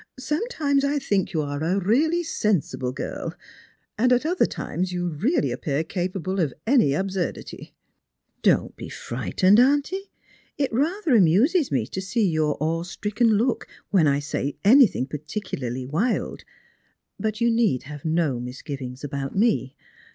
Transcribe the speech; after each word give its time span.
"Sometimes 0.19 0.83
I 0.83 0.97
think 0.97 1.31
you 1.31 1.43
are 1.43 1.61
a 1.63 1.79
thoroughly 1.79 2.23
sensible 2.23 2.91
girl, 2.91 3.35
and 3.99 4.11
at 4.11 4.25
other 4.25 4.47
times 4.47 4.91
you 4.91 5.07
really 5.07 5.51
appear 5.51 5.83
capable 5.83 6.39
of 6.39 6.55
any 6.65 6.95
absurdity." 6.95 7.75
84 8.39 8.41
Strangers 8.41 8.43
and 8.43 8.43
Pilgrims." 8.43 8.71
Don't 8.77 8.77
be 8.77 8.89
frightened, 8.89 9.59
auntie. 9.59 10.11
It 10.57 10.73
rather 10.73 11.15
amuses 11.15 11.71
me 11.71 11.85
to 11.85 12.01
see 12.01 12.27
your 12.27 12.57
awe 12.59 12.81
stricken 12.81 13.37
look 13.37 13.67
when 13.91 14.07
I 14.07 14.17
say 14.17 14.57
anything 14.63 15.05
particularly 15.05 15.85
wild. 15.85 16.45
But 17.19 17.39
you 17.39 17.51
need 17.51 17.83
have 17.83 18.03
no 18.03 18.39
misgivings 18.39 19.03
about 19.03 19.35
me. 19.35 19.75